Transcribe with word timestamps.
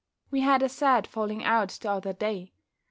We 0.31 0.39
had 0.39 0.63
a 0.63 0.67
sad 0.67 1.05
falling 1.05 1.43
out 1.43 1.69
t'other 1.79 2.13
day. 2.13 2.53